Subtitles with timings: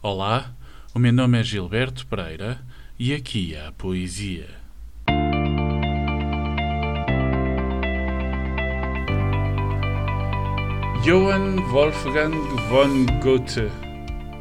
[0.00, 0.54] Olá,
[0.94, 2.60] o meu nome é Gilberto Pereira
[2.96, 4.46] e aqui há poesia.
[11.02, 12.30] Johann Wolfgang
[12.68, 13.68] von Goethe,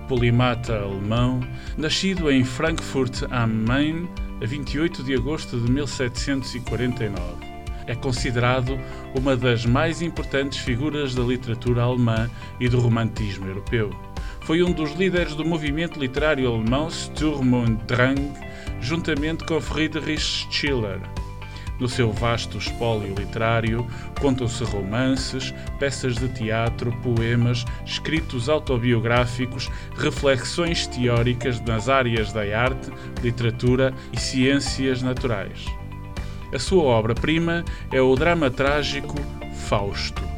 [0.08, 1.40] polimata alemão,
[1.76, 4.08] nascido em Frankfurt am Main
[4.40, 7.20] a 28 de agosto de 1749.
[7.88, 8.78] É considerado
[9.16, 12.30] uma das mais importantes figuras da literatura alemã
[12.60, 13.90] e do romantismo europeu.
[14.48, 18.32] Foi um dos líderes do movimento literário alemão Sturm und Drang,
[18.80, 21.02] juntamente com Friedrich Schiller.
[21.82, 23.86] No seu vasto espólio literário
[24.22, 32.90] contam-se romances, peças de teatro, poemas, escritos autobiográficos, reflexões teóricas nas áreas da arte,
[33.22, 35.66] literatura e ciências naturais.
[36.54, 39.16] A sua obra-prima é o drama trágico
[39.68, 40.37] Fausto.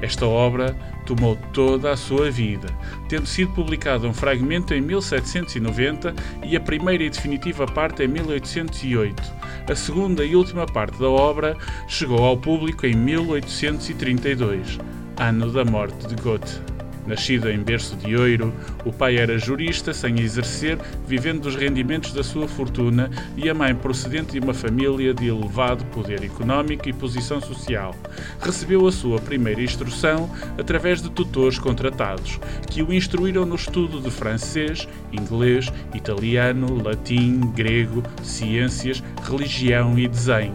[0.00, 2.68] Esta obra tomou toda a sua vida,
[3.08, 9.22] tendo sido publicado um fragmento em 1790 e a primeira e definitiva parte em 1808.
[9.68, 11.56] A segunda e última parte da obra
[11.88, 14.78] chegou ao público em 1832,
[15.18, 16.77] ano da morte de Goethe.
[17.08, 18.52] Nascido em berço de ouro,
[18.84, 23.74] o pai era jurista sem exercer, vivendo dos rendimentos da sua fortuna, e a mãe
[23.74, 27.94] procedente de uma família de elevado poder económico e posição social.
[28.42, 30.28] Recebeu a sua primeira instrução
[30.58, 32.38] através de tutores contratados,
[32.70, 40.54] que o instruíram no estudo de francês, inglês, italiano, latim, grego, ciências, religião e desenho,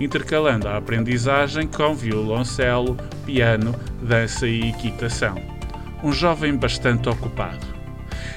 [0.00, 3.72] intercalando a aprendizagem com violoncelo, piano,
[4.02, 5.61] dança e equitação
[6.02, 7.66] um jovem bastante ocupado.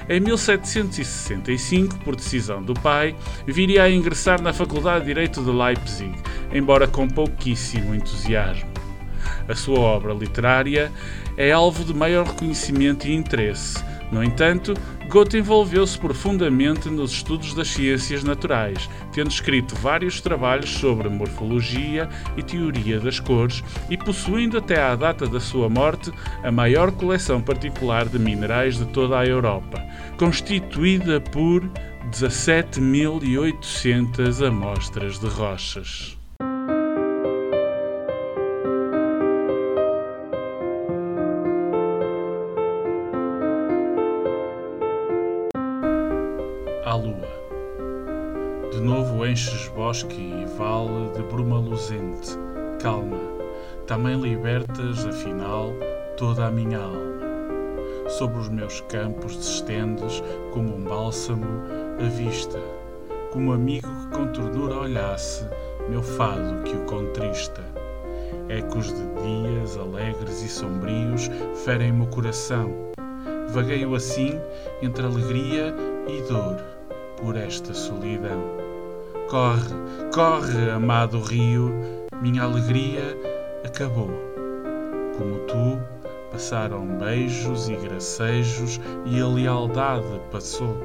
[0.08, 6.14] Em 1765, por decisão do pai, viria a ingressar na Faculdade de Direito de Leipzig,
[6.52, 8.70] embora com pouquíssimo entusiasmo.
[9.48, 10.92] A sua obra literária
[11.36, 14.74] é alvo de maior reconhecimento e interesse, no entanto,
[15.08, 22.42] Goethe envolveu-se profundamente nos estudos das ciências naturais, tendo escrito vários trabalhos sobre morfologia e
[22.42, 28.08] teoria das cores e possuindo até à data da sua morte a maior coleção particular
[28.08, 29.82] de minerais de toda a Europa,
[30.18, 31.62] constituída por
[32.10, 36.15] 17.800 amostras de rochas.
[46.86, 47.28] À lua.
[48.70, 52.38] De novo enches bosque e vale de bruma luzente,
[52.80, 53.18] calma,
[53.88, 55.72] também libertas, afinal,
[56.16, 57.16] toda a minha alma.
[58.08, 61.44] Sobre os meus campos te estendes, como um bálsamo,
[61.98, 62.60] a vista,
[63.32, 65.44] como amigo que com ternura olhasse
[65.88, 67.64] meu fado que o contrista.
[68.48, 71.28] Ecos de dias alegres e sombrios
[71.64, 72.72] ferem-me o coração.
[73.48, 74.40] Vagueio assim
[74.82, 75.74] entre alegria
[76.06, 76.75] e dor
[77.16, 78.42] por esta solidão.
[79.28, 79.74] Corre,
[80.12, 81.74] corre, amado rio,
[82.22, 83.16] minha alegria
[83.64, 84.10] acabou.
[85.16, 85.80] Como tu,
[86.30, 90.76] passaram beijos e gracejos e a lealdade passou.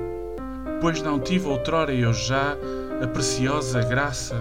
[0.79, 2.57] Pois não tive outrora eu já
[3.03, 4.35] a preciosa graça.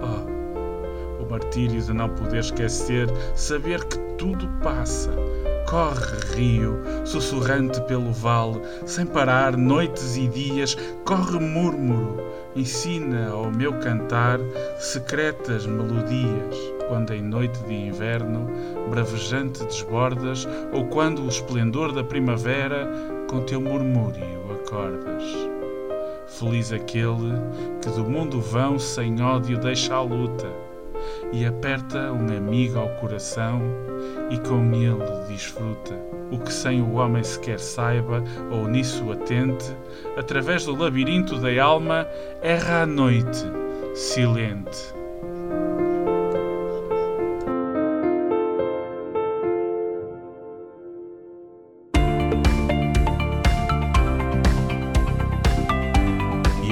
[0.00, 5.10] Oh, o martírio de não poder esquecer, saber que tudo passa
[5.66, 12.22] Corre, rio, sussurrante pelo vale, sem parar, noites e dias, corre múrmuro,
[12.54, 14.38] ensina ao meu cantar
[14.78, 16.56] secretas melodias.
[16.88, 18.48] Quando em noite de inverno,
[18.88, 22.88] bravejante desbordas, ou quando o esplendor da primavera
[23.28, 25.24] com teu murmúrio acordas.
[26.28, 27.34] Feliz aquele
[27.82, 30.65] que do mundo vão sem ódio deixa a luta
[31.32, 33.60] e aperta um amigo ao coração
[34.30, 35.94] e com ele desfruta.
[36.30, 39.76] O que sem o homem sequer saiba ou nisso atente,
[40.16, 42.06] através do labirinto da alma,
[42.42, 43.44] erra a noite,
[43.94, 44.95] silente.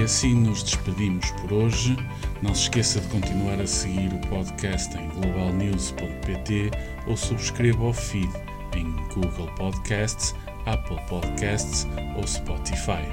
[0.05, 1.97] Assim nos despedimos por hoje.
[2.43, 6.71] Não se esqueça de continuar a seguir o podcast em globalnews.pt
[7.07, 8.31] ou subscreva o feed
[8.77, 10.35] em Google Podcasts,
[10.67, 11.87] Apple Podcasts
[12.17, 13.05] ou Spotify.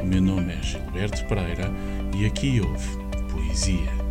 [0.00, 1.72] O meu nome é Gilberto Pereira
[2.14, 2.88] e aqui houve
[3.32, 4.03] Poesia.